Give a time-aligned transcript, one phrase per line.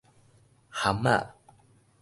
[0.71, 1.29] 蚶仔